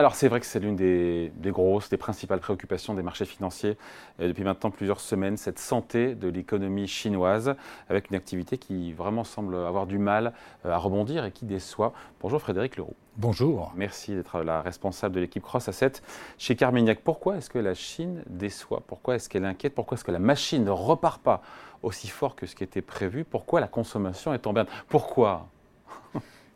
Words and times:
Alors 0.00 0.14
c'est 0.14 0.28
vrai 0.28 0.40
que 0.40 0.46
c'est 0.46 0.60
l'une 0.60 0.76
des, 0.76 1.30
grosses, 1.48 1.90
des 1.90 1.98
principales 1.98 2.40
préoccupations 2.40 2.94
des 2.94 3.02
marchés 3.02 3.26
financiers 3.26 3.76
euh, 4.18 4.28
depuis 4.28 4.44
maintenant 4.44 4.70
plusieurs 4.70 4.98
semaines, 4.98 5.36
cette 5.36 5.58
santé 5.58 6.14
de 6.14 6.26
l'économie 6.26 6.86
chinoise, 6.86 7.54
avec 7.90 8.08
une 8.08 8.16
activité 8.16 8.56
qui 8.56 8.94
vraiment 8.94 9.24
semble 9.24 9.54
avoir 9.56 9.86
du 9.86 9.98
mal 9.98 10.32
euh, 10.64 10.72
à 10.72 10.78
rebondir 10.78 11.26
et 11.26 11.32
qui 11.32 11.44
déçoit. 11.44 11.92
Bonjour 12.22 12.40
Frédéric 12.40 12.78
Leroux. 12.78 12.96
Bonjour. 13.18 13.74
Merci 13.76 14.14
d'être 14.14 14.40
la 14.42 14.62
responsable 14.62 15.16
de 15.16 15.20
l'équipe 15.20 15.42
Cross 15.42 15.68
Asset 15.68 15.92
chez 16.38 16.56
Carmignac. 16.56 17.00
Pourquoi 17.04 17.36
est-ce 17.36 17.50
que 17.50 17.58
la 17.58 17.74
Chine 17.74 18.22
déçoit? 18.26 18.82
Pourquoi 18.86 19.16
est-ce 19.16 19.28
qu'elle 19.28 19.44
inquiète? 19.44 19.74
Pourquoi 19.74 19.96
est-ce 19.96 20.04
que 20.04 20.12
la 20.12 20.18
machine 20.18 20.64
ne 20.64 20.70
repart 20.70 21.20
pas 21.20 21.42
aussi 21.82 22.08
fort 22.08 22.36
que 22.36 22.46
ce 22.46 22.56
qui 22.56 22.64
était 22.64 22.80
prévu? 22.80 23.24
Pourquoi 23.24 23.60
la 23.60 23.68
consommation 23.68 24.32
est 24.32 24.46
en 24.46 24.54
berne? 24.54 24.68
Pourquoi? 24.88 25.50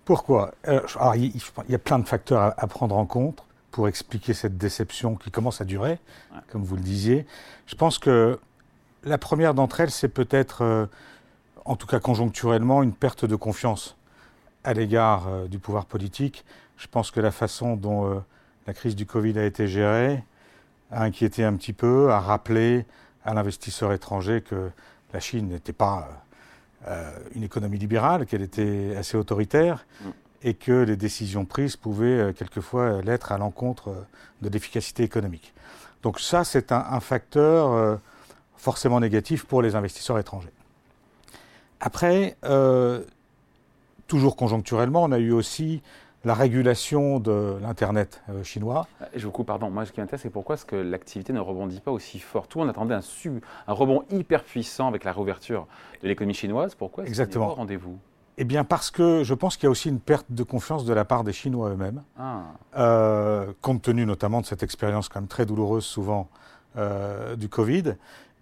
Pourquoi? 0.04 0.52
Euh, 0.68 0.80
il, 1.16 1.32
y 1.68 1.74
a 1.74 1.78
plein 1.78 1.98
de 1.98 2.06
facteurs 2.06 2.54
à, 2.56 2.66
prendre 2.66 2.96
en 2.96 3.06
compte 3.06 3.42
pour 3.70 3.88
expliquer 3.88 4.34
cette 4.34 4.56
déception 4.56 5.16
qui 5.16 5.30
commence 5.30 5.60
à 5.60 5.64
durer, 5.64 5.98
comme 6.48 6.62
vous 6.62 6.76
le 6.76 6.82
disiez. 6.82 7.26
Je 7.66 7.74
pense 7.74 7.98
que 7.98 8.38
la 9.02 9.18
première 9.18 9.54
d'entre 9.54 9.80
elles, 9.80 9.90
c'est 9.90 10.08
peut-être, 10.08 10.62
euh, 10.62 10.86
en 11.64 11.76
tout 11.76 11.86
cas 11.86 12.00
conjoncturellement, 12.00 12.82
une 12.82 12.92
perte 12.92 13.24
de 13.24 13.36
confiance 13.36 13.96
à 14.62 14.74
l'égard 14.74 15.28
euh, 15.28 15.48
du 15.48 15.58
pouvoir 15.58 15.86
politique. 15.86 16.44
Je 16.76 16.86
pense 16.86 17.10
que 17.10 17.20
la 17.20 17.30
façon 17.30 17.76
dont 17.76 18.22
la 18.66 18.74
crise 18.74 18.96
du 18.96 19.06
Covid 19.06 19.38
a 19.38 19.44
été 19.44 19.68
gérée 19.68 20.24
a 20.90 21.04
inquiété 21.04 21.44
un 21.44 21.54
petit 21.54 21.72
peu, 21.72 22.10
a 22.10 22.18
rappelé 22.18 22.84
à 23.24 23.32
l'investisseur 23.32 23.92
étranger 23.92 24.42
que 24.42 24.70
la 25.12 25.20
Chine 25.20 25.48
n'était 25.48 25.72
pas 25.72 26.08
une 27.34 27.42
économie 27.42 27.78
libérale, 27.78 28.26
qu'elle 28.26 28.42
était 28.42 28.94
assez 28.96 29.16
autoritaire 29.16 29.86
mm. 30.00 30.08
et 30.42 30.54
que 30.54 30.72
les 30.72 30.96
décisions 30.96 31.44
prises 31.44 31.76
pouvaient 31.76 32.06
euh, 32.06 32.32
quelquefois 32.32 33.00
l'être 33.02 33.32
à 33.32 33.38
l'encontre 33.38 33.88
euh, 33.88 34.06
de 34.42 34.48
l'efficacité 34.48 35.02
économique. 35.02 35.54
Donc 36.02 36.20
ça, 36.20 36.44
c'est 36.44 36.70
un, 36.72 37.00
facteur 37.00 37.98
forcément 38.58 39.00
négatif 39.00 39.46
pour 39.46 39.62
les 39.62 39.74
investisseurs 39.74 40.18
étrangers. 40.18 40.52
Après, 41.80 42.36
toujours 44.06 44.36
conjoncturellement, 44.36 45.02
on 45.04 45.12
a 45.12 45.18
eu 45.18 45.32
aussi 45.32 45.80
la 46.24 46.34
régulation 46.34 47.20
de 47.20 47.56
l'Internet 47.60 48.22
euh, 48.30 48.42
chinois. 48.42 48.86
Je 49.14 49.24
vous 49.26 49.32
coupe, 49.32 49.46
pardon. 49.46 49.70
Moi, 49.70 49.84
ce 49.84 49.92
qui 49.92 50.00
m'intéresse, 50.00 50.22
c'est 50.22 50.30
pourquoi 50.30 50.54
est-ce 50.54 50.64
que 50.64 50.76
l'activité 50.76 51.32
ne 51.32 51.40
rebondit 51.40 51.80
pas 51.80 51.90
aussi 51.90 52.18
fort? 52.18 52.48
Tout 52.48 52.60
on 52.60 52.68
attendait 52.68 52.94
un, 52.94 53.02
un 53.66 53.72
rebond 53.72 54.04
hyper 54.10 54.44
puissant 54.44 54.88
avec 54.88 55.04
la 55.04 55.12
réouverture 55.12 55.66
de 56.02 56.08
l'économie 56.08 56.34
chinoise. 56.34 56.74
Pourquoi 56.74 57.04
est-ce 57.04 57.22
qu'il 57.22 57.38
pas 57.38 57.46
au 57.46 57.54
rendez-vous? 57.54 57.98
Eh 58.36 58.44
bien, 58.44 58.64
parce 58.64 58.90
que 58.90 59.22
je 59.22 59.32
pense 59.32 59.56
qu'il 59.56 59.64
y 59.64 59.68
a 59.68 59.70
aussi 59.70 59.88
une 59.88 60.00
perte 60.00 60.26
de 60.30 60.42
confiance 60.42 60.84
de 60.84 60.92
la 60.92 61.04
part 61.04 61.22
des 61.22 61.32
Chinois 61.32 61.70
eux-mêmes, 61.70 62.02
ah. 62.18 62.40
euh, 62.76 63.52
compte 63.60 63.82
tenu 63.82 64.06
notamment 64.06 64.40
de 64.40 64.46
cette 64.46 64.64
expérience 64.64 65.08
quand 65.08 65.20
même 65.20 65.28
très 65.28 65.46
douloureuse 65.46 65.84
souvent 65.84 66.28
euh, 66.76 67.36
du 67.36 67.48
Covid. 67.48 67.94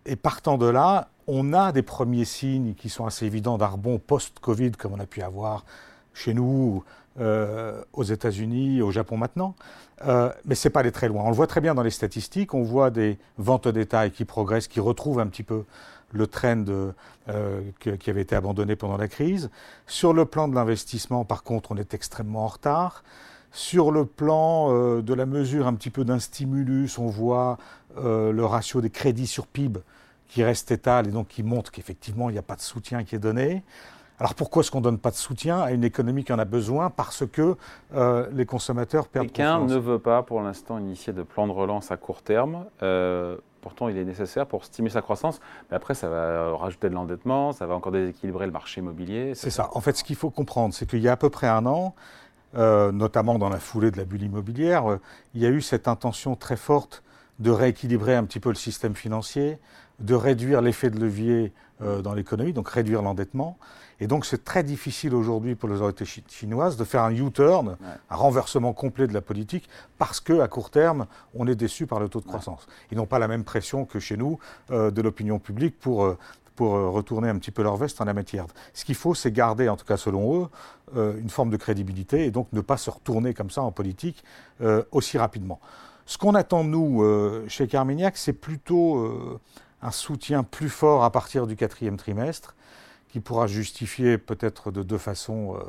Et 0.07 0.17
partant 0.17 0.57
de 0.57 0.67
là, 0.67 1.09
on 1.27 1.53
a 1.53 1.73
des 1.73 1.83
premiers 1.83 2.25
signes 2.25 2.75
qui 2.75 2.89
sont 2.89 3.05
assez 3.05 3.27
évidents 3.27 3.59
d'un 3.59 3.67
rebond 3.67 3.99
post-Covid, 3.99 4.73
comme 4.73 4.95
on 4.95 4.99
a 4.99 5.07
pu 5.07 5.21
avoir 5.21 5.67
chez 6.15 6.33
nous, 6.33 6.85
euh, 7.21 7.83
aux 7.93 8.05
États-Unis, 8.05 8.81
au 8.81 8.91
Japon 8.91 9.17
maintenant. 9.17 9.55
Euh, 10.07 10.31
mais 10.47 10.55
ce 10.55 10.67
n'est 10.67 10.73
pas 10.73 10.81
aller 10.81 10.93
très 10.93 11.09
loin. 11.09 11.25
On 11.25 11.29
le 11.29 11.37
voit 11.37 11.47
très 11.47 11.61
bien 11.61 11.75
dans 11.75 11.83
les 11.83 11.91
statistiques. 11.91 12.55
On 12.55 12.63
voit 12.63 12.91
des 12.91 13.19
ventes 13.39 13.67
de 13.67 13.73
détail 13.73 14.11
qui 14.11 14.25
progressent, 14.25 14.69
qui 14.69 14.81
retrouvent 14.81 15.21
un 15.21 15.27
petit 15.27 15.43
peu 15.43 15.65
le 16.13 16.27
trend 16.27 16.65
euh, 16.69 17.61
qui 17.79 18.11
avait 18.11 18.23
été 18.23 18.35
abandonné 18.35 18.77
pendant 18.77 18.97
la 18.97 19.09
crise. 19.09 19.51
Sur 19.87 20.13
le 20.13 20.25
plan 20.25 20.49
de 20.49 20.55
l'investissement, 20.55 21.25
par 21.25 21.43
contre, 21.43 21.73
on 21.73 21.77
est 21.77 21.95
extrêmement 21.95 22.45
en 22.45 22.49
retard. 22.49 23.05
Sur 23.51 23.91
le 23.91 24.07
plan 24.07 25.01
de 25.03 25.15
la 25.15 25.27
mesure 25.27 25.67
un 25.67 25.75
petit 25.75 25.91
peu 25.91 26.05
d'un 26.05 26.19
stimulus, 26.19 26.99
on 26.99 27.09
voit 27.09 27.59
le 27.97 28.43
ratio 28.43 28.81
des 28.81 28.89
crédits 28.89 29.27
sur 29.27 29.47
PIB 29.47 29.81
qui 30.29 30.43
reste 30.43 30.71
étal 30.71 31.09
et 31.09 31.11
donc 31.11 31.29
qui 31.29 31.43
montre 31.43 31.71
qu'effectivement 31.71 32.31
il 32.31 32.33
n'y 32.33 32.39
a 32.39 32.43
pas 32.43 32.57
de 32.57 32.63
soutien 32.63 33.05
qui 33.05 33.15
est 33.15 33.19
donné. 33.19 33.63
Alors 34.23 34.37
pourquoi 34.37 34.61
est-ce 34.61 34.71
qu'on 34.71 34.79
ne 34.79 34.85
donne 34.85 34.99
pas 34.99 35.11
de 35.11 35.17
soutien 35.17 35.61
à 35.61 35.73
une 35.73 35.83
économie 35.83 36.23
qui 36.23 36.33
en 36.33 36.39
a 36.39 36.45
besoin 36.45 36.91
Parce 36.91 37.27
que 37.27 37.57
euh, 37.97 38.29
les 38.33 38.47
consommateurs 38.47 39.09
perdent 39.09 39.27
Pékin 39.27 39.65
ne 39.65 39.77
veut 39.77 39.99
pas 39.99 40.23
pour 40.23 40.41
l'instant 40.41 40.79
initier 40.79 41.13
de 41.13 41.25
plan 41.25 41.49
de 41.49 41.53
relance 41.53 41.91
à 41.91 41.97
court 41.97 42.23
terme. 42.23 42.67
Euh, 42.85 43.37
pourtant, 43.63 43.89
il 43.89 43.99
est 43.99 44.05
nécessaire 44.05 44.47
pour 44.47 44.65
stimuler 44.65 44.93
sa 44.93 45.03
croissance. 45.03 45.41
Mais 45.69 45.77
après, 45.77 45.95
ça 45.95 46.09
va 46.09 46.55
rajouter 46.55 46.89
de 46.89 46.95
l'endettement, 46.95 47.51
ça 47.51 47.67
va 47.67 47.75
encore 47.75 47.91
déséquilibrer 47.91 48.47
le 48.47 48.53
marché 48.53 48.81
immobilier. 48.81 49.35
C'est 49.35 49.51
ça. 49.51 49.71
En 49.73 49.81
fait, 49.81 49.97
ce 49.97 50.05
qu'il 50.05 50.15
faut 50.15 50.31
comprendre, 50.31 50.73
c'est 50.73 50.89
qu'il 50.89 51.01
y 51.01 51.09
a 51.09 51.13
à 51.13 51.17
peu 51.17 51.29
près 51.29 51.49
un 51.49 51.67
an, 51.67 51.93
euh, 52.57 52.93
notamment 52.93 53.41
dans 53.41 53.49
la 53.49 53.59
foulée 53.59 53.91
de 53.91 53.97
la 53.97 54.05
bulle 54.05 54.23
immobilière, 54.23 54.99
il 55.35 55.43
y 55.43 55.47
a 55.47 55.49
eu 55.49 55.61
cette 55.61 55.89
intention 55.89 56.37
très 56.37 56.57
forte 56.57 57.03
de 57.41 57.51
rééquilibrer 57.51 58.15
un 58.15 58.23
petit 58.23 58.39
peu 58.39 58.51
le 58.51 58.55
système 58.55 58.95
financier, 58.95 59.59
de 59.99 60.15
réduire 60.15 60.63
l'effet 60.63 60.91
de 60.91 61.01
levier 61.01 61.53
dans 62.03 62.15
l'économie, 62.15 62.53
donc 62.53 62.69
réduire 62.69 63.03
l'endettement. 63.03 63.59
Et 64.03 64.09
donc 64.09 64.27
c'est 64.27 64.45
très 64.45 64.65
difficile 64.65 65.15
aujourd'hui 65.15 65.55
pour 65.55 65.69
les 65.69 65.77
autorités 65.77 66.05
chinoises 66.29 66.77
de 66.77 66.83
faire 66.83 67.05
un 67.05 67.13
U-turn, 67.13 67.77
un 68.11 68.17
renversement 68.17 68.73
complet 68.73 69.07
de 69.07 69.15
la 69.15 69.21
politique, 69.21 69.69
parce 69.97 70.19
qu'à 70.19 70.49
court 70.49 70.71
terme, 70.71 71.07
on 71.37 71.47
est 71.47 71.55
déçu 71.55 71.87
par 71.87 72.01
le 72.01 72.09
taux 72.09 72.21
de 72.21 72.27
croissance. 72.27 72.67
Ils 72.91 72.97
n'ont 72.97 73.07
pas 73.07 73.21
la 73.21 73.29
même 73.29 73.45
pression 73.45 73.85
que 73.85 74.01
chez 74.01 74.17
nous 74.17 74.41
euh, 74.73 74.91
de 74.91 75.01
l'opinion 75.03 75.39
publique 75.39 75.79
pour... 75.79 76.05
Euh, 76.05 76.19
pour 76.55 76.75
euh, 76.75 76.91
retourner 76.91 77.31
un 77.31 77.39
petit 77.39 77.51
peu 77.51 77.63
leur 77.63 77.79
veste 77.79 78.03
en 78.03 78.05
la 78.05 78.13
matière. 78.13 78.45
Ce 78.75 78.85
qu'il 78.85 78.95
faut, 78.95 79.15
c'est 79.15 79.33
garder, 79.33 79.71
en 79.71 79.77
tout 79.77 79.87
cas 79.87 79.97
selon 79.97 80.43
eux, 80.43 80.49
une 81.19 81.31
forme 81.31 81.49
de 81.49 81.57
crédibilité 81.57 82.27
et 82.27 82.31
donc 82.31 82.49
ne 82.53 82.61
pas 82.61 82.77
se 82.77 82.91
retourner 82.91 83.33
comme 83.33 83.51
ça 83.51 83.63
en 83.63 83.73
politique 83.73 84.23
aussi 84.91 85.17
rapidement. 85.17 85.61
Ce 86.05 86.19
qu'on 86.19 86.35
attend, 86.35 86.63
nous, 86.63 87.03
chez 87.49 87.67
Carmignac, 87.69 88.19
c'est 88.19 88.35
plutôt 88.35 89.41
un 89.83 89.91
soutien 89.91 90.43
plus 90.45 90.71
fort 90.71 91.05
à 91.05 91.11
partir 91.11 91.47
du 91.47 91.57
quatrième 91.57 91.97
trimestre 91.97 92.55
qui 93.09 93.21
pourra 93.21 93.47
justifier 93.47 94.17
peut-être 94.17 94.71
de 94.71 94.83
deux 94.83 94.99
façons 94.99 95.57
euh, 95.57 95.61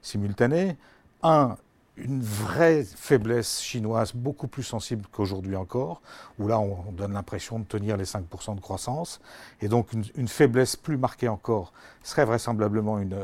simultanées. 0.00 0.76
Un, 1.22 1.56
une 1.96 2.22
vraie 2.22 2.84
faiblesse 2.84 3.60
chinoise 3.60 4.12
beaucoup 4.14 4.46
plus 4.48 4.62
sensible 4.62 5.04
qu'aujourd'hui 5.10 5.56
encore, 5.56 6.02
où 6.38 6.48
là 6.48 6.58
on, 6.60 6.92
donne 6.92 7.12
l'impression 7.12 7.58
de 7.58 7.64
tenir 7.64 7.96
les 7.96 8.04
5% 8.04 8.56
de 8.56 8.60
croissance, 8.60 9.20
et 9.60 9.68
donc 9.68 9.92
une, 9.92 10.28
faiblesse 10.28 10.76
plus 10.76 10.96
marquée 10.96 11.28
encore 11.28 11.72
serait 12.02 12.24
vraisemblablement 12.24 12.98
une, 12.98 13.18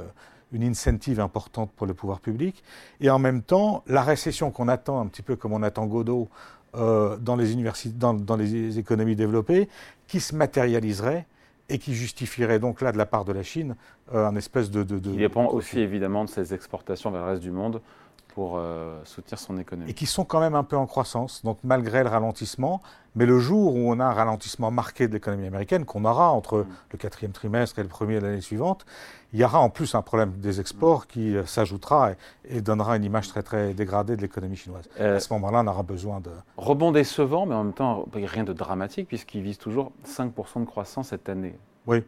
une 0.53 0.63
incentive 0.63 1.21
importante 1.21 1.71
pour 1.73 1.87
le 1.87 1.95
pouvoir 1.95 2.21
public, 2.21 2.63
et 3.01 3.11
en 3.11 3.19
même 3.19 3.43
temps 3.43 3.83
la 3.87 4.03
récession 4.03 4.51
qu'on 4.51 4.69
attend 4.69 5.01
un 5.01 5.07
petit 5.07 5.23
peu 5.23 5.37
comme 5.37 5.53
on 5.53 5.63
attend 5.63 5.87
Godot 5.87 6.29
euh, 6.75 7.17
dans, 7.17 7.37
les 7.37 7.53
universités, 7.53 7.95
dans, 7.97 8.15
dans 8.15 8.37
les 8.37 8.79
économies 8.79 9.17
développées, 9.17 9.69
qui 10.07 10.21
se 10.21 10.35
matérialiserait 10.35 11.27
et 11.69 11.79
qui 11.79 11.95
justifierait 11.95 12.59
donc 12.59 12.81
là, 12.81 12.93
de 12.93 12.99
la 12.99 13.07
part 13.07 13.25
de 13.25 13.33
la 13.33 13.43
Chine, 13.43 13.77
euh, 14.13 14.27
un 14.27 14.37
espèce 14.37 14.71
de, 14.71 14.83
de, 14.83 15.01
Il 15.11 15.19
dépend 15.19 15.47
aussi 15.47 15.81
évidemment 15.81 16.25
de 16.25 16.31
ses 16.31 16.53
exportations 16.53 17.11
vers 17.11 17.23
le 17.25 17.31
reste 17.31 17.43
du 17.43 17.53
monde 17.53 17.81
pour 18.41 18.57
euh, 18.57 18.99
soutenir 19.05 19.39
son 19.39 19.59
économie. 19.59 19.91
Et 19.91 19.93
qui 19.93 20.07
sont 20.07 20.25
quand 20.25 20.41
même 20.41 20.55
un 20.55 20.65
peu 20.65 20.75
en 20.75 20.87
croissance, 20.87 21.45
donc 21.45 21.59
malgré 21.63 22.03
le 22.03 22.09
ralentissement. 22.09 22.81
Mais 23.15 23.27
le 23.27 23.39
jour 23.39 23.75
où 23.75 23.93
on 23.93 24.01
a 24.01 24.05
un 24.07 24.15
ralentissement 24.15 24.71
marqué 24.71 25.09
de 25.09 25.13
l'économie 25.13 25.47
américaine, 25.47 25.85
qu'on 25.85 26.07
aura 26.07 26.31
entre 26.31 26.61
mm. 26.61 26.67
le 26.93 26.97
quatrième 26.97 27.33
trimestre 27.33 27.79
et 27.81 27.83
le 27.83 27.91
premier 27.91 28.19
de 28.19 28.25
l'année 28.25 28.41
suivante, 28.41 28.87
il 29.35 29.41
y 29.41 29.45
aura 29.45 29.61
en 29.61 29.69
plus 29.69 29.95
un 29.95 30.01
problème 30.01 30.33
des 30.39 30.59
exports 30.59 31.07
qui 31.07 31.37
euh, 31.37 31.45
s'ajoutera 31.45 32.13
et, 32.49 32.63
donnera 32.63 32.97
une 32.97 33.05
image 33.05 33.29
très 33.29 33.43
très 33.43 33.75
dégradée 33.75 34.17
de 34.17 34.23
l'économie 34.23 34.57
chinoise. 34.57 34.89
à 34.99 35.21
ce 35.21 35.31
moment-là, 35.35 35.61
on 35.63 35.67
aura 35.67 35.83
besoin 35.83 36.21
de... 36.21 36.31
Rebond 36.57 36.93
décevant, 36.93 37.45
mais 37.45 37.55
en 37.55 37.65
même 37.65 37.75
temps, 37.75 38.07
rien 38.15 38.45
de 38.45 38.55
dramatique, 38.55 39.07
puisqu'il 39.07 39.43
vise 39.43 39.59
toujours 39.59 39.93
5% 40.07 40.61
de 40.61 40.65
croissance 40.65 41.09
cette 41.09 41.29
année. 41.29 41.59
Oui. 41.87 42.03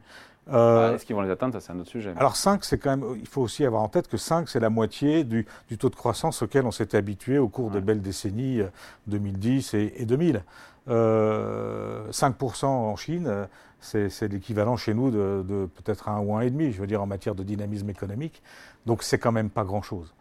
Euh, 0.50 0.90
ah, 0.90 0.94
est-ce 0.94 1.06
qu'ils 1.06 1.14
vont 1.14 1.22
les 1.22 1.30
atteindre 1.30 1.54
Ça, 1.54 1.60
c'est 1.60 1.72
un 1.72 1.78
autre 1.78 1.90
sujet. 1.90 2.12
Alors 2.16 2.36
5, 2.36 2.64
c'est 2.64 2.78
quand 2.78 2.96
même, 2.96 3.16
il 3.16 3.28
faut 3.28 3.42
aussi 3.42 3.64
avoir 3.64 3.82
en 3.82 3.88
tête 3.88 4.08
que 4.08 4.16
5, 4.16 4.48
c'est 4.48 4.58
la 4.58 4.70
moitié 4.70 5.22
du, 5.24 5.46
taux 5.78 5.88
de 5.88 5.94
croissance 5.94 6.42
auquel 6.42 6.66
on 6.66 6.72
s'était 6.72 6.96
habitué 6.96 7.38
au 7.38 7.48
cours 7.48 7.70
des 7.70 7.80
belles 7.80 8.02
décennies 8.02 8.62
2010 9.06 9.74
euh, 9.74 9.90
et, 9.96 10.04
2000. 10.04 10.42
5% 10.88 10.90
euh, 10.90 12.66
en 12.66 12.96
Chine, 12.96 13.46
c'est 13.78 14.28
l'équivalent 14.28 14.76
chez 14.76 14.94
nous 14.94 15.12
de, 15.12 15.68
peut-être 15.76 16.08
un 16.08 16.18
ou 16.18 16.34
un 16.34 16.40
et 16.40 16.50
demi, 16.50 16.72
je 16.72 16.80
veux 16.80 16.88
dire, 16.88 17.00
en 17.00 17.06
matière 17.06 17.36
de 17.36 17.44
dynamisme 17.44 17.88
économique. 17.90 18.42
Donc 18.84 19.04
c'est 19.04 19.18
quand 19.18 19.32
même 19.32 19.50
pas 19.50 19.62
grand-chose. 19.62 20.12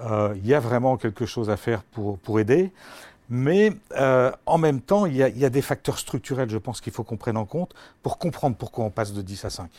Il 0.00 0.46
y 0.46 0.54
a 0.54 0.60
vraiment 0.60 0.96
quelque 0.96 1.26
chose 1.26 1.50
à 1.50 1.56
faire 1.56 1.82
pour, 1.84 2.18
pour 2.18 2.40
aider. 2.40 2.72
Mais 3.30 3.72
euh, 3.96 4.32
en 4.46 4.58
même 4.58 4.80
temps, 4.80 5.04
il 5.06 5.16
y, 5.16 5.22
a, 5.22 5.50
des 5.50 5.62
facteurs 5.62 5.98
structurels, 5.98 6.48
je 6.48 6.58
pense, 6.58 6.80
qu'il 6.80 6.92
faut 6.92 7.04
qu'on 7.04 7.18
prenne 7.18 7.36
en 7.36 7.44
compte 7.44 7.74
pour 8.02 8.18
comprendre 8.18 8.56
pourquoi 8.56 8.84
on 8.84 8.90
passe 8.90 9.12
de 9.12 9.20
10 9.20 9.44
à 9.44 9.50
5. 9.50 9.70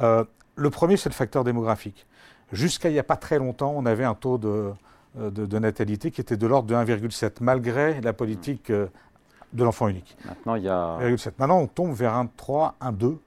Euh, 0.00 0.24
le 0.56 0.70
premier, 0.70 0.96
c'est 0.96 1.08
le 1.08 1.14
facteur 1.14 1.44
démographique. 1.44 2.06
Jusqu'à 2.52 2.88
il 2.88 2.92
n'y 2.92 2.98
a 2.98 3.04
pas 3.04 3.16
très 3.16 3.38
longtemps, 3.38 3.72
on 3.76 3.86
avait 3.86 4.04
un 4.04 4.14
taux 4.14 4.38
de, 4.38 4.72
euh, 5.20 5.60
natalité 5.60 6.10
qui 6.10 6.20
était 6.20 6.36
de 6.36 6.46
l'ordre 6.48 6.68
de 6.68 6.74
1,7, 6.74 7.34
malgré 7.40 8.00
la 8.00 8.12
politique 8.12 8.72
de 8.72 9.64
l'enfant 9.64 9.86
unique. 9.86 10.16
Maintenant, 10.24 10.56
il 10.56 10.64
y 10.64 10.68
a... 10.68 10.98
1,7. 11.00 11.32
Maintenant, 11.38 11.60
on 11.60 11.66
tombe 11.68 11.92
vers 11.92 12.14
1,3, 12.14 12.72
1,2. 12.80 13.18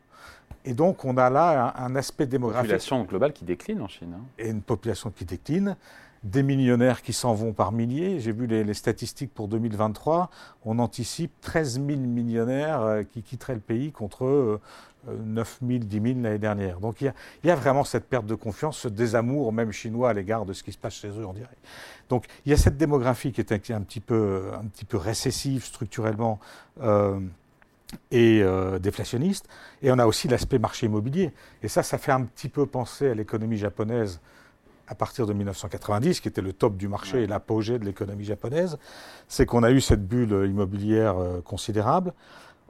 Et 0.65 0.73
donc, 0.73 1.05
on 1.05 1.17
a 1.17 1.29
là 1.29 1.73
un, 1.77 1.95
aspect 1.95 2.25
démographique. 2.25 2.65
Une 2.65 2.77
population 2.77 3.03
globale 3.03 3.33
qui 3.33 3.45
décline 3.45 3.81
en 3.81 3.87
Chine. 3.87 4.13
Hein. 4.17 4.23
Et 4.37 4.49
une 4.49 4.61
population 4.61 5.09
qui 5.09 5.25
décline. 5.25 5.75
Des 6.23 6.43
millionnaires 6.43 7.01
qui 7.01 7.13
s'en 7.13 7.33
vont 7.33 7.53
par 7.53 7.71
milliers. 7.71 8.19
J'ai 8.19 8.31
vu 8.31 8.47
les, 8.47 8.73
statistiques 8.73 9.33
pour 9.33 9.47
2023. 9.47 10.29
On 10.65 10.79
anticipe 10.79 11.31
13 11.41 11.81
000 11.85 11.99
millionnaires 11.99 12.81
euh, 12.81 13.03
qui 13.03 13.23
quitteraient 13.23 13.55
le 13.55 13.59
pays 13.59 13.91
contre 13.91 14.59
9 15.07 15.59
000, 15.67 15.79
10 15.83 16.01
000 16.01 16.05
l'année 16.21 16.37
dernière. 16.37 16.79
Donc 16.79 17.01
il 17.01 17.13
y, 17.43 17.51
a, 17.51 17.55
vraiment 17.55 17.83
cette 17.83 18.07
perte 18.07 18.25
de 18.25 18.35
confiance, 18.35 18.79
ce 18.79 18.87
désamour 18.87 19.51
même 19.51 19.71
chinois 19.71 20.09
à 20.09 20.13
l'égard 20.13 20.45
de 20.45 20.53
ce 20.53 20.63
qui 20.63 20.71
se 20.71 20.77
passe 20.77 20.95
chez 20.95 21.09
eux, 21.09 21.25
on 21.25 21.33
dirait. 21.33 21.57
Donc 22.09 22.25
il 22.45 22.49
y 22.51 22.53
a 22.53 22.57
cette 22.57 22.77
démographie 22.77 23.31
qui 23.31 23.41
est 23.41 23.51
un, 23.51 23.81
petit, 23.81 23.99
peu, 23.99 24.51
récessive 24.93 25.65
structurellement. 25.65 26.39
Euh, 26.81 27.19
et 28.09 28.41
euh, 28.41 28.79
déflationniste. 28.79 29.47
Et 29.83 29.91
on 29.91 29.99
a 29.99 30.07
aussi 30.07 30.27
l'aspect 30.27 30.57
marché 30.57 30.87
immobilier. 30.87 31.31
Et 31.61 31.67
ça, 31.67 31.83
ça 31.83 31.99
fait 31.99 32.11
un 32.11 32.23
petit 32.23 32.49
peu 32.49 32.65
penser 32.65 33.09
à 33.09 33.13
l'économie 33.13 33.57
japonaise 33.57 34.19
à 34.87 34.95
partir 34.95 35.25
de 35.25 35.33
1990, 35.33 36.19
qui 36.19 36.27
était 36.27 36.41
le 36.41 36.53
top 36.53 36.77
du 36.77 36.87
marché 36.87 37.23
et 37.23 37.27
l'apogée 37.27 37.79
de 37.79 37.85
l'économie 37.85 38.25
japonaise. 38.25 38.77
C'est 39.27 39.45
qu'on 39.45 39.63
a 39.63 39.71
eu 39.71 39.81
cette 39.81 40.07
bulle 40.07 40.47
immobilière 40.49 41.17
euh, 41.17 41.41
considérable. 41.41 42.13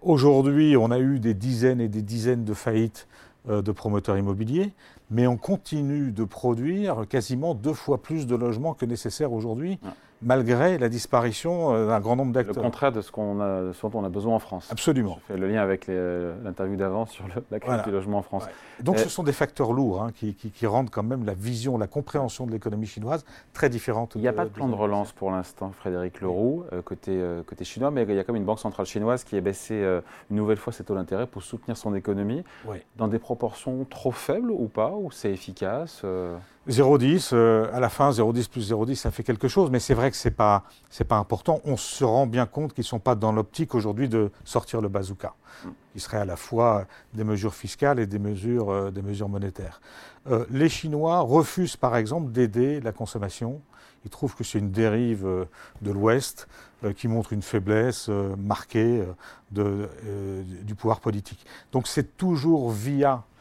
Aujourd'hui, 0.01 0.75
on 0.77 0.91
a 0.91 0.99
eu 0.99 1.19
des 1.19 1.33
dizaines 1.33 1.81
et 1.81 1.87
des 1.87 2.01
dizaines 2.01 2.43
de 2.43 2.53
faillites 2.53 3.07
euh, 3.49 3.61
de 3.61 3.71
promoteurs 3.71 4.17
immobiliers, 4.17 4.73
mais 5.09 5.27
on 5.27 5.37
continue 5.37 6.11
de 6.11 6.23
produire 6.23 7.05
quasiment 7.09 7.55
deux 7.55 7.73
fois 7.73 8.01
plus 8.01 8.27
de 8.27 8.35
logements 8.35 8.73
que 8.73 8.85
nécessaire 8.85 9.33
aujourd'hui 9.33 9.79
malgré 10.23 10.77
la 10.77 10.89
disparition 10.89 11.73
euh, 11.73 11.87
d'un 11.87 11.99
grand 11.99 12.15
nombre 12.15 12.33
d'acteurs. 12.33 12.55
Le 12.55 12.61
contraire 12.61 12.91
de 12.91 13.01
ce, 13.01 13.11
qu'on 13.11 13.41
a, 13.41 13.61
dont 13.61 13.91
on 13.93 14.03
a 14.03 14.09
besoin 14.09 14.35
en 14.35 14.39
France. 14.39 14.67
Absolument. 14.71 15.19
Je 15.27 15.33
fais 15.33 15.39
le 15.39 15.47
lien 15.47 15.61
avec 15.61 15.87
l'interview 15.87 16.75
d'avant 16.75 17.05
sur 17.05 17.25
la 17.51 17.59
crise 17.59 17.83
du 17.83 17.91
logement 17.91 18.19
en 18.19 18.21
France. 18.21 18.45
Donc 18.81 18.99
ce 18.99 19.09
sont 19.09 19.23
des 19.23 19.33
facteurs 19.33 19.73
lourds 19.73 20.03
hein, 20.03 20.11
qui, 20.11 20.67
rendent 20.67 20.89
quand 20.89 21.03
même 21.03 21.25
la 21.25 21.33
vision, 21.33 21.77
la 21.77 21.87
compréhension 21.87 22.45
de 22.45 22.51
l'économie 22.51 22.85
chinoise 22.85 23.25
très 23.53 23.69
différente. 23.69 24.13
Il 24.15 24.21
n'y 24.21 24.27
a 24.27 24.33
pas 24.33 24.45
de 24.45 24.49
plan 24.49 24.67
de 24.67 24.75
relance 24.75 25.11
pour 25.11 25.31
l'instant, 25.31 25.71
Frédéric 25.71 26.21
Leroux, 26.21 26.63
euh, 26.71 26.81
côté, 26.81 27.11
euh, 27.11 27.43
côté 27.43 27.65
chinois, 27.65 27.91
mais 27.91 28.03
il 28.03 28.15
y 28.15 28.19
a 28.19 28.23
quand 28.23 28.33
même 28.33 28.41
une 28.41 28.45
banque 28.45 28.59
centrale 28.59 28.85
chinoise 28.85 29.23
qui 29.23 29.37
a 29.37 29.41
baissé 29.41 29.73
une 30.29 30.37
nouvelle 30.37 30.57
fois 30.57 30.73
ses 30.73 30.83
taux 30.83 30.95
d'intérêt 30.95 31.27
pour 31.27 31.43
soutenir 31.43 31.77
son 31.77 31.95
économie, 31.95 32.43
dans 32.95 33.07
des 33.07 33.19
proportions 33.19 33.85
trop 33.85 34.11
faibles 34.11 34.51
ou 34.51 34.67
pas, 34.67 34.91
ou 34.91 35.11
c'est 35.11 35.31
efficace 35.31 36.03
0,10, 36.69 37.31
euh, 37.33 37.69
à 37.73 37.79
la 37.81 37.89
fin, 37.89 38.11
0,10 38.11 38.49
plus 38.49 38.71
0,10, 38.71 38.95
ça 38.95 39.11
fait 39.11 39.23
quelque 39.23 39.49
chose, 39.49 39.69
mais 39.69 39.79
c'est 39.79 39.93
vrai 39.93 40.11
que 40.11 40.17
ce 40.17 40.29
n'est 40.29 40.33
pas, 40.33 40.63
pas 41.07 41.17
important. 41.17 41.59
On 41.65 41.75
se 41.75 42.05
rend 42.05 42.25
bien 42.25 42.45
compte 42.45 42.73
qu'ils 42.73 42.83
ne 42.83 42.87
sont 42.87 42.99
pas 42.99 43.15
dans 43.15 43.33
l'optique 43.33 43.75
aujourd'hui 43.75 44.07
de 44.07 44.31
sortir 44.45 44.79
le 44.79 44.87
bazooka, 44.87 45.33
qui 45.91 45.99
serait 45.99 46.19
à 46.19 46.25
la 46.25 46.37
fois 46.37 46.85
des 47.13 47.25
mesures 47.25 47.53
fiscales 47.53 47.99
et 47.99 48.05
des 48.05 48.19
mesures, 48.19 48.69
euh, 48.69 48.91
des 48.91 49.01
mesures 49.01 49.27
monétaires. 49.27 49.81
Euh, 50.31 50.45
les 50.49 50.69
Chinois 50.69 51.19
refusent, 51.19 51.75
par 51.75 51.97
exemple, 51.97 52.31
d'aider 52.31 52.79
la 52.79 52.93
consommation. 52.93 53.59
Ils 54.05 54.09
trouvent 54.09 54.35
que 54.35 54.45
c'est 54.45 54.59
une 54.59 54.71
dérive 54.71 55.25
de 55.81 55.91
l'Ouest 55.91 56.49
qui 56.97 57.07
montre 57.07 57.31
une 57.31 57.41
faiblesse 57.41 58.09
marquée 58.37 59.01
de, 59.51 59.87
du 60.63 60.75
pouvoir 60.75 60.99
politique. 60.99 61.45
Donc 61.71 61.87
c'est 61.87 62.17
toujours 62.17 62.69
via 62.69 63.23
euh, 63.23 63.32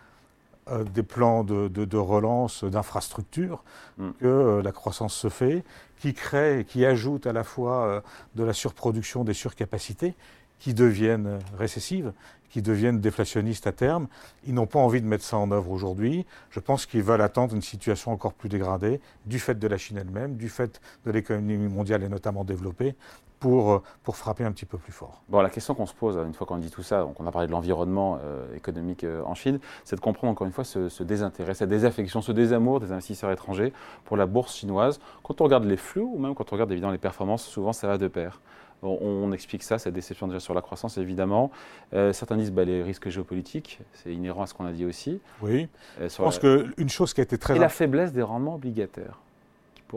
des 0.95 1.03
plans 1.03 1.45
de, 1.45 1.97
relance 1.97 2.65
d'infrastructures 2.65 3.65
mm. 3.99 4.11
que 4.21 4.27
euh, 4.27 4.63
la 4.63 4.73
croissance 4.73 5.15
se 5.15 5.29
fait, 5.29 5.65
qui 5.99 6.15
crée, 6.15 6.65
qui 6.69 6.87
ajoute 6.87 7.27
à 7.27 7.33
la 7.33 7.45
fois 7.45 7.87
euh, 7.87 8.01
de 8.35 8.45
la 8.45 8.53
surproduction 8.53 9.25
des 9.25 9.35
surcapacités, 9.35 10.15
qui 10.59 10.75
deviennent 10.75 11.41
récessives, 11.59 12.13
qui 12.53 12.63
deviennent 12.63 13.01
déflationnistes 13.01 13.67
à 13.67 13.73
terme. 13.73 14.07
Ils 14.47 14.55
n'ont 14.55 14.67
pas 14.67 14.79
envie 14.79 15.01
de 15.01 15.07
mettre 15.07 15.25
ça 15.25 15.39
en 15.39 15.51
œuvre 15.51 15.71
aujourd'hui. 15.71 16.27
Je 16.51 16.61
pense 16.61 16.87
qu'ils 16.87 17.03
veulent 17.03 17.23
attendre 17.23 17.55
une 17.55 17.63
situation 17.63 18.13
encore 18.13 18.35
plus 18.35 18.51
dégradée 18.51 19.01
du 19.25 19.39
fait 19.39 19.59
de 19.59 19.67
la 19.67 19.79
Chine 19.79 19.97
elle-même, 19.97 20.37
du 20.37 20.51
fait 20.51 20.81
de 21.07 21.11
l'économie 21.11 21.57
mondiale 21.57 22.03
et 22.03 22.09
notamment 22.09 22.45
développée, 22.45 22.95
pour, 23.41 23.73
euh, 23.73 23.83
pour 24.05 24.17
frapper 24.17 24.45
un 24.45 24.53
petit 24.53 24.67
peu 24.67 24.79
plus 24.79 24.93
fort. 24.93 25.23
Bon, 25.29 25.41
la 25.41 25.51
question 25.51 25.75
qu'on 25.75 25.87
se 25.87 25.95
pose, 25.95 26.17
une 26.17 26.35
fois 26.35 26.47
qu'on 26.47 26.59
dit 26.59 26.71
tout 26.71 26.85
ça, 26.85 27.01
donc 27.01 27.19
on 27.19 27.27
a 27.27 27.33
parlé 27.33 27.49
de 27.49 27.53
l'environnement 27.53 28.19
euh, 28.23 28.55
économique 28.55 29.03
euh, 29.03 29.23
en 29.25 29.35
Chine, 29.35 29.59
c'est 29.85 29.97
de 29.97 30.01
comprendre 30.01 30.31
encore 30.31 30.47
une 30.47 30.53
fois 30.53 30.63
ce, 30.63 31.03
désintérêt, 31.03 31.55
cette 31.55 31.71
désaffection, 31.71 32.21
ce 32.21 32.31
désamour 32.31 32.79
des 32.79 32.93
investisseurs 32.93 33.33
étrangers 33.33 33.73
pour 34.05 34.17
la 34.17 34.27
bourse 34.27 34.55
chinoise. 34.55 35.01
Quand 35.25 35.41
on 35.41 35.45
regarde 35.45 35.65
les 35.65 35.77
flux, 35.77 36.03
ou 36.03 36.19
même 36.19 36.37
quand 36.37 36.53
on 36.53 36.55
regarde 36.55 36.71
évidemment 36.71 36.93
les 36.93 36.99
performances, 36.99 37.45
souvent 37.45 37.73
ça 37.73 37.89
va 37.89 37.99
de 37.99 38.07
pair. 38.07 38.41
On, 38.83 39.33
explique 39.33 39.63
ça, 39.63 39.79
cette 39.79 39.95
déception 39.95 40.27
déjà 40.27 40.41
sur 40.41 40.55
la 40.55 40.61
croissance, 40.61 40.99
évidemment. 40.99 41.51
certains 41.93 42.37
disent 42.37 42.53
bah, 42.53 42.65
les 42.65 42.83
risques 42.83 43.09
géopolitiques, 43.09 43.81
c'est 43.95 44.13
inhérent 44.13 44.43
à 44.43 44.47
ce 44.47 44.55
qu'on 44.55 44.67
a 44.67 44.73
dit 44.73 44.85
aussi. 44.85 45.21
Oui. 45.41 45.69
Je 46.01 46.17
pense 46.17 46.39
qu'une 46.39 46.89
chose 46.89 47.15
qui 47.15 47.21
a 47.21 47.25
été 47.25 47.39
très... 47.39 47.57
Et 47.57 47.59
la 47.59 47.69
faiblesse 47.69 48.13
des 48.13 48.23
rendements 48.23 48.57
obligataires 48.57 49.19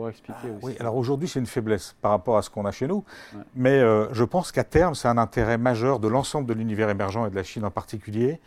expliquer 0.06 0.38
ah, 0.44 0.58
Oui, 0.62 0.76
alors 0.78 0.96
aujourd'hui, 0.96 1.28
c'est 1.28 1.38
une 1.38 1.46
faiblesse 1.46 1.94
par 2.02 2.10
rapport 2.10 2.36
à 2.36 2.42
ce 2.42 2.50
qu'on 2.50 2.64
a 2.66 2.70
chez 2.70 2.86
nous. 2.86 3.04
Mais 3.54 3.78
euh, 3.78 4.12
je 4.12 4.24
pense 4.24 4.52
qu'à 4.52 4.64
terme, 4.64 4.94
c'est 4.94 5.08
un 5.08 5.18
intérêt 5.18 5.58
majeur 5.58 5.98
de 5.98 6.08
l'ensemble 6.08 6.46
de 6.46 6.54
l'univers 6.54 6.90
émergent 6.90 7.26
et 7.26 7.30
de 7.30 7.36
la 7.36 7.42
Chine 7.42 7.64
en 7.64 7.70
particulier. 7.70 8.40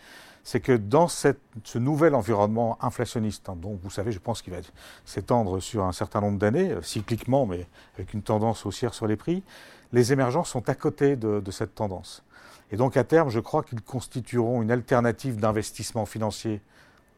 C'est 0.44 0.60
que 0.60 0.72
dans 0.72 1.08
ce 1.08 1.36
nouvel 1.76 2.16
environnement 2.16 2.78
inflationniste, 2.82 3.50
hein, 3.50 3.58
dont 3.58 3.80
vous 3.82 3.90
savez, 3.90 4.12
je 4.12 4.20
pense 4.20 4.42
qu'il 4.42 4.54
va 4.54 4.60
s'étendre 5.06 5.60
sur 5.60 5.84
un 5.84 5.92
certain 5.92 6.22
nombre 6.22 6.40
d'années, 6.40 6.72
euh, 6.72 6.82
cycliquement, 6.82 7.46
mais 7.46 7.68
avec 7.96 8.14
une 8.14 8.22
tendance 8.22 8.66
haussière 8.66 8.94
sur 8.94 9.08
les 9.08 9.16
prix, 9.16 9.44
les 9.92 10.14
émergents 10.14 10.44
sont 10.44 10.68
à 10.70 10.76
côté 10.76 11.16
de, 11.16 11.40
de 11.40 11.52
cette 11.52 11.76
tendance. 11.76 12.24
Et 12.72 12.78
donc 12.78 12.98
à 12.98 13.04
terme, 13.04 13.30
je 13.30 13.40
crois 13.40 13.64
qu'ils 13.64 13.82
constitueront 13.82 14.62
une 14.62 14.72
alternative 14.72 15.38
d'investissement 15.38 16.06
financier 16.06 16.62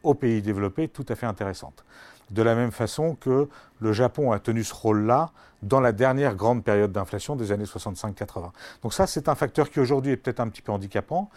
aux 0.02 0.14
pays 0.14 0.42
développés 0.42 0.88
tout 0.88 1.06
à 1.08 1.14
fait 1.14 1.26
intéressante 1.26 1.84
de 2.32 2.42
la 2.42 2.54
même 2.54 2.72
façon 2.72 3.14
que 3.14 3.48
le 3.80 3.92
Japon 3.92 4.32
a 4.32 4.38
tenu 4.38 4.64
ce 4.64 4.74
rôle-là 4.74 5.30
dans 5.62 5.80
la 5.80 5.92
dernière 5.92 6.34
grande 6.34 6.64
période 6.64 6.90
d'inflation 6.90 7.36
des 7.36 7.52
années 7.52 7.64
65-80. 7.64 8.50
Donc 8.82 8.94
ça, 8.94 9.06
c'est 9.06 9.28
un 9.28 9.34
facteur 9.34 9.70
qui 9.70 9.80
aujourd'hui 9.80 10.12
est 10.12 10.16
peut-être 10.16 10.40
un 10.40 10.48
petit 10.48 10.62
peu 10.62 10.72
handicapant, 10.72 11.30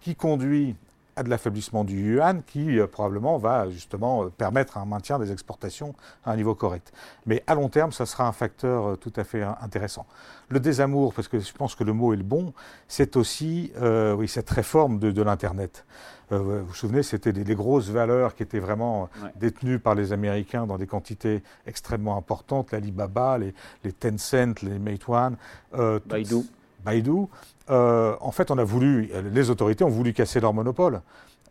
qui 0.00 0.14
conduit 0.14 0.76
à 1.16 1.22
de 1.22 1.28
l'affaiblissement 1.28 1.84
du 1.84 2.14
yuan 2.14 2.42
qui 2.42 2.78
euh, 2.78 2.86
probablement 2.86 3.38
va 3.38 3.68
justement 3.70 4.24
euh, 4.24 4.28
permettre 4.28 4.78
un 4.78 4.84
maintien 4.84 5.18
des 5.18 5.32
exportations 5.32 5.94
à 6.24 6.32
un 6.32 6.36
niveau 6.36 6.54
correct. 6.54 6.92
Mais 7.26 7.42
à 7.46 7.54
long 7.54 7.68
terme, 7.68 7.92
ça 7.92 8.06
sera 8.06 8.26
un 8.26 8.32
facteur 8.32 8.86
euh, 8.86 8.96
tout 8.96 9.12
à 9.16 9.24
fait 9.24 9.42
intéressant. 9.42 10.06
Le 10.48 10.60
désamour, 10.60 11.14
parce 11.14 11.28
que 11.28 11.38
je 11.38 11.52
pense 11.52 11.74
que 11.74 11.84
le 11.84 11.92
mot 11.92 12.12
est 12.12 12.16
le 12.16 12.22
bon, 12.22 12.52
c'est 12.88 13.16
aussi 13.16 13.72
oui, 13.80 14.28
cette 14.28 14.50
réforme 14.50 14.98
de, 14.98 15.22
l'Internet. 15.22 15.86
vous 16.30 16.66
vous 16.66 16.74
souvenez, 16.74 17.02
c'était 17.02 17.32
des, 17.32 17.54
grosses 17.54 17.88
valeurs 17.88 18.34
qui 18.34 18.42
étaient 18.42 18.58
vraiment 18.58 19.08
détenues 19.36 19.78
par 19.78 19.94
les 19.94 20.12
Américains 20.12 20.66
dans 20.66 20.76
des 20.76 20.86
quantités 20.86 21.42
extrêmement 21.66 22.18
importantes, 22.18 22.70
l'Alibaba, 22.70 23.38
les, 23.38 23.54
les 23.82 23.92
Tencent, 23.92 24.60
les 24.62 24.78
Meituan. 24.78 25.36
Baidu. 25.72 26.44
Baidu. 26.84 27.26
Euh, 27.70 28.16
en 28.20 28.32
fait, 28.32 28.50
on 28.50 28.58
a 28.58 28.64
voulu, 28.64 29.10
les 29.32 29.50
autorités 29.50 29.84
ont 29.84 29.88
voulu 29.88 30.12
casser 30.12 30.40
leur 30.40 30.52
monopole, 30.52 31.00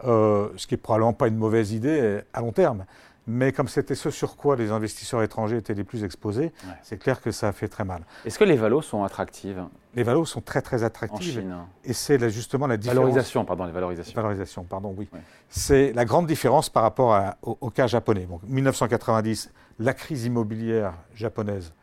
euh, 0.04 0.50
ce 0.58 0.68
qui 0.68 0.76
est 0.76 0.78
probablement 0.78 1.14
pas 1.14 1.28
une 1.28 1.38
mauvaise 1.38 1.72
idée 1.72 2.22
à 2.34 2.42
long 2.42 2.52
terme. 2.52 2.86
Mais 3.28 3.52
comme 3.52 3.68
c'était 3.68 3.94
ce 3.94 4.10
sur 4.10 4.36
quoi 4.36 4.56
les 4.56 4.72
investisseurs 4.72 5.22
étrangers 5.22 5.58
étaient 5.58 5.76
les 5.76 5.84
plus 5.84 6.04
exposés, 6.04 6.52
c'est 6.82 6.98
clair 6.98 7.22
que 7.22 7.32
ça 7.32 7.50
a 7.50 7.52
fait 7.52 7.68
très 7.68 7.86
mal. 7.86 8.02
Est-ce 8.26 8.40
que 8.40 8.44
les 8.44 8.56
valos 8.56 8.82
sont 8.82 9.04
attractives? 9.04 9.64
Les 9.94 10.02
valos 10.02 10.26
sont 10.26 10.42
très 10.42 10.62
très 10.62 10.84
attractives. 10.84 11.38
En 11.38 11.42
Chine. 11.42 11.56
Et 11.84 11.94
c'est 11.94 12.30
justement 12.32 12.66
la 12.66 12.78
différence. 12.78 12.98
Valorisation, 12.98 13.46
pardon, 13.46 13.66
les 13.66 13.72
valorisations. 13.72 14.16
Valorisation, 14.16 14.64
pardon, 14.64 14.96
oui. 14.98 15.08
C'est 15.50 15.94
la 15.94 16.04
grande 16.04 16.26
différence 16.26 16.70
par 16.70 16.82
rapport 16.82 17.36
au, 17.44 17.70
cas 17.70 17.86
japonais. 17.86 18.26
Donc, 18.26 18.42
1990, 18.44 19.52
la 19.80 19.94
crise 19.94 20.26
immobilière 20.26 20.94
japonaise 21.14 21.74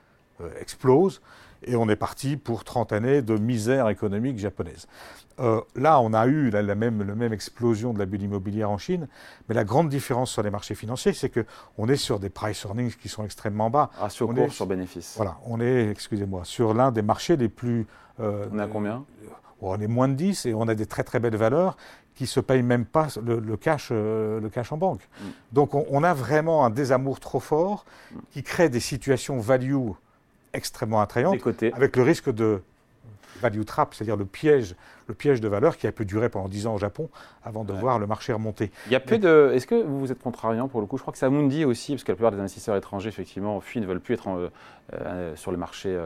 euh, 0.41 0.51
explose 0.61 1.21
et 1.65 1.77
on 1.77 1.89
est 1.89 1.97
parti 1.97 2.37
pour 2.37 2.65
30 2.65 2.93
années 2.93 3.23
de 3.23 3.37
misère 3.37 3.89
économique 3.89 4.39
japonaise. 4.39 4.87
Euh, 5.41 5.61
là, 5.77 6.01
on 6.01 6.13
a 6.15 6.27
eu 6.27 6.51
la, 6.51 6.63
même, 6.75 7.05
même, 7.05 7.33
explosion 7.33 7.93
de 7.93 7.99
la 7.99 8.07
bulle 8.07 8.23
immobilière 8.23 8.71
en 8.71 8.79
Chine, 8.79 9.07
mais 9.49 9.55
la 9.55 9.65
grande 9.65 9.89
différence 9.89 10.31
sur 10.31 10.43
les 10.43 10.51
marchés 10.51 10.75
financiers, 10.75 11.13
c'est 11.13 11.31
qu'on 11.31 11.89
est 11.89 11.97
sur 11.97 12.19
des 12.19 12.29
price 12.29 12.65
earnings 12.65 12.95
qui 12.95 13.09
sont 13.09 13.25
extrêmement 13.25 13.71
bas. 13.71 13.91
Ratio 13.99 14.27
cours 14.27 14.53
sur 14.53 14.67
bénéfice. 14.67 15.15
Voilà, 15.17 15.39
on 15.47 15.61
est, 15.61 15.91
excusez-moi, 15.91 16.45
sur 16.45 16.75
l'un 16.75 16.91
des 16.91 17.03
marchés 17.03 17.37
les 17.37 17.49
plus... 17.49 17.87
Euh, 18.19 18.47
on 18.53 18.59
est 18.59 18.63
à 18.63 18.67
combien? 18.67 19.05
On 19.61 19.79
est 19.81 19.87
moins 19.87 20.09
de 20.09 20.15
10 20.15 20.47
et 20.47 20.55
on 20.55 20.67
a 20.69 20.75
des 20.75 20.87
très 20.87 21.05
très 21.05 21.21
belles 21.21 21.37
valeurs 21.37 21.77
qui 22.15 22.25
ne 22.25 22.29
se 22.29 22.41
payent 22.41 22.63
même 22.63 22.85
pas 22.85 23.09
le, 23.25 23.57
cash, 23.57 23.91
euh, 23.93 24.41
le 24.41 24.49
cash 24.49 24.73
en 24.73 24.77
banque. 24.77 25.09
Mm. 25.21 25.25
Donc 25.53 25.75
on, 25.75 25.87
on, 25.91 26.03
a 26.03 26.15
vraiment 26.15 26.65
un 26.65 26.71
désamour 26.71 27.21
trop 27.21 27.39
fort 27.39 27.85
qui 28.31 28.43
crée 28.43 28.69
des 28.69 28.81
situations 28.81 29.39
value 29.39 29.91
extrêmement 30.53 31.01
attrayante, 31.01 31.41
avec 31.75 31.97
le 31.97 32.03
risque 32.03 32.33
de 32.33 32.61
value 33.39 33.63
trap, 33.63 33.95
c'est-à-dire 33.95 34.17
le 34.17 34.25
piège, 34.25 34.75
le 35.07 35.15
piège 35.15 35.41
de 35.41 35.49
valeur 35.49 35.77
qui 35.77 35.87
a 35.87 35.93
pu 35.93 36.05
durer 36.05 36.29
pendant 36.29 36.49
10 36.49 36.67
ans 36.67 36.75
au 36.75 36.79
Japon 36.79 37.09
avant 37.45 37.65
de 37.65 37.73
voir 37.73 37.99
le 37.99 38.07
marché 38.07 38.33
remonter. 38.33 38.71
Il 38.87 38.93
y 38.93 38.97
a 38.97 39.01
peu 39.01 39.19
de. 39.19 39.53
Est-ce 39.55 39.67
que 39.67 39.83
vous 39.83 40.13
êtes 40.13 40.21
contrariant 40.21 40.69
pour 40.69 40.81
le 40.81 40.87
coup? 40.87 40.97
Je 40.97 41.03
crois 41.03 41.13
que 41.13 41.19
c'est 41.19 41.27
Amundi 41.27 41.65
aussi, 41.65 41.93
parce 41.93 42.05
que 42.05 42.13
la 42.13 42.17
plupart 42.17 42.33
des 42.33 42.41
investisseurs 42.41 42.77
étrangers 42.77 43.09
effectivement 43.09 43.61
fuient, 43.61 43.81
ne 43.81 43.87
veulent 43.87 44.01
plus 44.01 44.15
être 44.15 44.29
euh, 44.29 44.49
euh, 44.95 45.37
sur 45.37 45.51
le 45.51 45.57
marché 45.57 45.99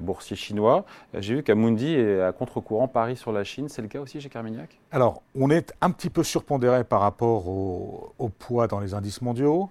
boursiers 0.00 0.34
chinois. 0.34 0.84
J'ai 1.14 1.36
vu 1.36 1.42
qu'Amundi 1.44 1.94
est 1.94 2.20
à 2.20 2.32
contre-courant 2.32 2.88
Paris 2.88 3.16
sur 3.16 3.30
la 3.30 3.44
Chine. 3.44 3.68
C'est 3.68 3.82
le 3.82 3.86
cas 3.86 4.00
aussi 4.00 4.20
chez 4.20 4.28
Carmignac? 4.28 4.80
Alors, 4.90 5.22
on 5.36 5.48
est 5.48 5.72
un 5.80 5.92
petit 5.92 6.10
peu 6.10 6.24
surpondéré 6.24 6.82
par 6.82 7.00
rapport 7.00 7.46
au, 7.46 8.30
poids 8.40 8.66
dans 8.66 8.80
les 8.80 8.94
indices 8.94 9.22
mondiaux. 9.22 9.70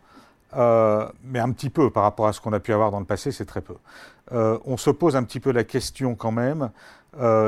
Mais 0.53 1.39
un 1.39 1.51
petit 1.51 1.69
peu 1.69 1.89
par 1.89 2.03
rapport 2.03 2.27
à 2.27 2.33
ce 2.33 2.41
qu'on 2.41 2.53
a 2.53 2.59
pu 2.59 2.73
avoir 2.73 2.91
dans 2.91 2.99
le 2.99 3.05
passé, 3.05 3.31
c'est 3.31 3.45
très 3.45 3.61
peu. 3.61 3.75
on 4.31 4.77
se 4.77 4.89
pose 4.89 5.15
un 5.15 5.23
petit 5.23 5.39
peu 5.39 5.51
la 5.51 5.63
question 5.63 6.15
quand 6.15 6.31
même, 6.31 6.71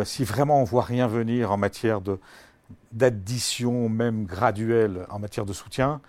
si 0.03 0.24
vraiment 0.24 0.62
on 0.62 0.63
voit 0.63 0.84
rien 0.84 1.08
venir 1.08 1.51
en 1.51 1.58
matière 1.58 2.01
de, 2.01 2.20
d'addition, 2.91 3.89
même 3.89 4.25
graduelle, 4.25 5.05
en 5.10 5.20
matière 5.20 5.46
de 5.46 5.53
soutien, 5.53 6.01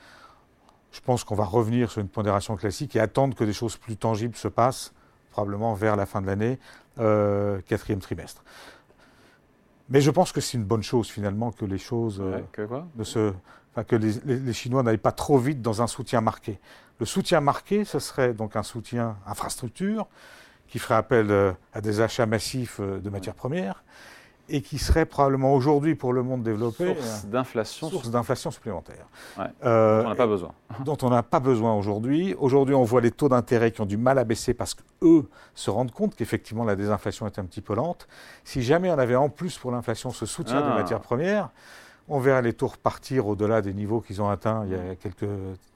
je 0.93 1.01
pense 1.01 1.25
qu'on 1.25 1.35
va 1.35 1.45
revenir 1.45 1.91
sur 1.91 2.01
une 2.01 2.09
pondération 2.09 2.57
classique 2.57 2.97
et 2.97 3.01
attendre 3.01 3.35
que 3.35 3.45
des 3.45 3.53
choses 3.53 3.77
plus 3.77 3.97
tangibles 3.97 4.37
se 4.37 4.49
passent, 4.49 4.93
probablement 5.31 5.75
vers 5.75 5.97
la 5.97 6.07
fin 6.07 6.21
de 6.21 6.27
l'année, 6.27 6.59
euh, 6.99 7.61
quatrième 7.67 8.01
trimestre. 8.01 8.45
Mais 9.93 10.01
je 10.01 10.11
pense 10.11 10.33
que 10.33 10.41
c'est 10.41 10.57
une 10.57 10.65
bonne 10.65 10.83
chose 10.83 11.09
finalement 11.09 11.53
que 11.53 11.67
les 11.67 11.77
choses 11.77 12.19
euh, 12.25 12.41
que, 12.51 12.63
quoi? 12.63 12.87
que 13.87 13.97
les, 13.97 14.53
Chinois 14.55 14.83
n'aillent 14.83 14.97
pas 14.97 15.13
trop 15.13 15.37
vite 15.37 15.61
dans 15.61 15.83
un 15.83 15.87
soutien 15.87 16.23
marqué. 16.23 16.59
Le 16.99 17.05
soutien 17.05 17.43
marqué, 17.43 17.85
ce 17.85 17.99
serait 17.99 18.33
donc 18.33 18.57
un 18.57 18.63
soutien 18.63 19.19
infrastructure 19.27 20.07
qui 20.67 20.79
ferait 20.79 20.95
appel 20.95 21.31
euh, 21.31 21.53
à 21.75 21.83
des 21.83 22.01
achats 22.01 22.25
massifs 22.25 22.81
de 22.81 23.11
matières 23.11 23.35
premières 23.35 23.85
et 24.53 24.61
qui 24.61 24.79
serait 24.79 25.07
probablement 25.07 25.55
aujourd'hui 25.55 25.95
pour 25.95 26.13
le 26.13 26.23
monde 26.23 26.43
développé 26.43 26.95
source 26.95 27.25
d'inflation 27.25 27.89
source 27.89 28.11
d'inflation 28.11 28.51
supplémentaire. 28.51 29.07
Euh, 29.65 30.03
dont 30.03 30.07
on 30.07 30.09
n'a 30.11 30.15
pas 30.15 30.27
besoin. 30.27 30.53
dont 30.85 30.99
on 31.03 31.11
n'a 31.11 31.23
pas 31.23 31.41
besoin 31.41 31.75
aujourd'hui. 31.75 32.35
Aujourd'hui 32.39 32.75
on 32.75 32.85
voit 32.85 33.01
les 33.01 33.11
taux 33.11 33.31
d'intérêt 33.31 33.73
qui 33.73 33.81
ont 33.81 33.87
du 33.87 33.97
mal 33.97 34.19
à 34.19 34.25
baisser 34.25 34.53
parce 34.53 34.75
qu'eux 34.75 35.29
se 35.55 35.71
rendent 35.71 35.91
compte 35.91 36.15
qu'effectivement 36.15 36.65
la 36.65 36.77
désinflation 36.77 37.27
est 37.27 37.39
un 37.39 37.45
petit 37.47 37.63
peu 37.63 37.75
lente. 37.75 38.07
Si 38.45 38.63
jamais 38.63 38.91
on 38.91 38.99
avait 38.99 39.17
en 39.17 39.31
plus 39.31 39.57
pour 39.57 39.73
l'inflation 39.73 40.11
ce 40.11 40.27
soutien 40.27 40.61
des 40.61 40.71
ah. 40.71 40.77
matières 40.77 41.01
premières 41.01 41.49
on 42.09 42.19
verrait 42.19 42.43
les 42.43 42.53
taux 42.53 42.69
repartir 42.69 43.27
au-delà 43.27 43.63
des 43.63 43.73
niveaux 43.73 44.01
qu'ils 44.01 44.21
ont 44.23 44.29
atteints 44.29 44.65
il 44.67 44.73
y 44.73 44.75
a 44.75 44.95
quelques 44.97 45.29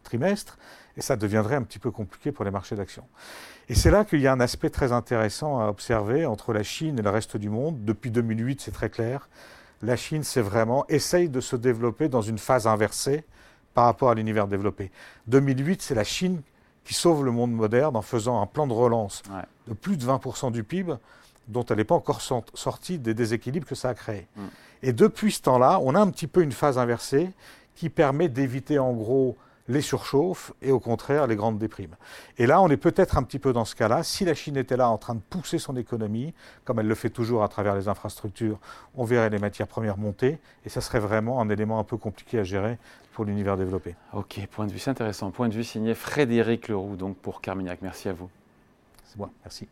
trimestres 0.03 0.59
et 0.97 1.01
ça 1.01 1.17
deviendrait 1.17 1.57
un 1.57 1.63
petit 1.63 1.79
peu 1.79 1.91
compliqué 1.91 2.33
pour 2.33 2.45
les 2.45 2.51
marchés 2.51 2.77
d'actions 2.77 3.05
et 3.69 3.75
c'est 3.75 3.91
là 3.91 4.05
qu'il 4.05 4.21
y 4.21 4.29
a 4.29 4.33
un 4.33 4.41
aspect 4.41 4.71
très 4.71 4.93
intéressant 4.93 5.59
à 5.61 5.67
observer 5.69 6.25
entre 6.25 6.53
la 6.53 6.63
Chine 6.63 6.99
et 6.99 7.03
le 7.03 7.11
reste 7.11 7.37
du 7.37 7.51
monde. 7.51 7.85
Depuis 7.85 8.13
2008, 8.13 8.61
c'est 8.61 8.71
très 8.71 8.91
clair. 8.91 9.29
La 9.83 9.97
Chine, 9.97 10.23
c'est 10.23 10.41
vraiment, 10.41 10.87
essaye 10.89 11.29
de 11.29 11.41
se 11.41 11.57
développer 11.57 12.09
dans 12.09 12.23
une 12.23 12.39
phase 12.39 12.69
inversée 12.69 13.25
par 13.75 13.87
rapport 13.87 14.11
à 14.11 14.15
l'univers 14.15 14.47
développé. 14.47 14.93
2008, 15.27 15.83
c'est 15.83 15.97
la 15.97 16.05
Chine 16.05 16.43
qui 16.85 16.95
sauve 16.95 17.25
le 17.25 17.33
monde 17.33 17.53
moderne 17.53 17.97
en 17.97 18.03
faisant 18.03 18.41
un 18.41 18.47
plan 18.47 18.69
de 18.69 18.73
relance 18.73 19.25
de 19.67 19.75
plus 19.75 19.97
de 19.97 20.05
20% 20.05 20.53
du 20.53 20.63
PIB, 20.63 20.95
dont 21.49 21.65
elle 21.65 21.77
n'est 21.77 21.85
pas 21.85 21.95
encore 21.95 22.21
sortie 22.21 22.99
des 22.99 23.15
déséquilibres 23.15 23.67
que 23.67 23.75
ça 23.75 23.91
a 23.91 23.95
créés. 23.95 24.27
Mm. 24.37 24.43
Et 24.83 24.93
depuis 24.93 25.33
ce 25.33 25.43
temps-là, 25.43 25.81
on 25.83 25.95
a 25.95 26.01
un 26.01 26.11
petit 26.11 26.27
peu 26.27 26.43
une 26.43 26.53
phase 26.53 26.79
inversée 26.79 27.31
qui 27.75 27.89
permet 27.91 28.29
d'éviter 28.29 28.79
en 28.79 28.93
gros 28.93 29.37
les 29.69 29.81
surchauffes 29.81 30.53
et 30.63 30.71
au 30.71 30.81
contraire 30.81 31.27
les 31.27 31.37
grandes 31.37 31.59
déprimes. 31.59 31.97
Et 32.39 32.47
là, 32.47 32.61
on 32.61 32.69
est 32.69 32.77
peut-être 32.77 33.17
un 33.17 33.23
petit 33.23 33.39
peu 33.39 33.53
dans 33.53 33.65
ce 33.65 33.75
cas-là. 33.75 34.03
Si 34.03 34.25
la 34.25 34.35
Chine 34.35 34.57
était 34.57 34.77
là 34.77 34.89
en 34.89 34.99
train 34.99 35.15
de 35.15 35.21
pousser 35.21 35.59
son 35.59 35.77
économie, 35.77 36.35
comme 36.65 36.79
elle 36.79 36.87
le 36.87 36.95
fait 36.95 37.11
toujours 37.11 37.43
à 37.43 37.49
travers 37.49 37.75
les 37.75 37.89
infrastructures, 37.89 38.59
on 38.95 39.05
verrait 39.05 39.31
les 39.31 39.39
matières 39.39 39.69
premières 39.69 39.99
monter 39.99 40.39
et 40.65 40.69
ça 40.69 40.81
serait 40.81 41.01
vraiment 41.01 41.41
un 41.41 41.49
élément 41.49 41.79
un 41.79 41.85
peu 41.85 41.97
compliqué 41.97 42.39
à 42.39 42.45
gérer 42.45 42.79
pour 43.13 43.25
l'univers 43.25 43.57
développé. 43.57 43.95
Ok, 44.13 44.47
point 44.51 44.67
de 44.67 44.73
vue, 44.73 44.79
c'est 44.79 44.91
intéressant. 44.91 45.31
Point 45.31 45.49
de 45.49 45.55
vue 45.55 45.65
signé 45.65 45.95
Frédéric 45.95 46.69
Leroux, 46.69 46.97
donc 46.97 47.17
pour 47.17 47.41
Carmignac. 47.41 47.81
Merci 47.83 48.09
à 48.09 48.13
vous. 48.13 48.29
C'est 49.05 49.17
moi, 49.17 49.31
merci. 49.43 49.67